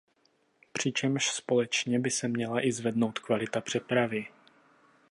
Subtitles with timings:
[0.71, 4.25] Přičemž společně by se měla i zvednout kvalita přepravy.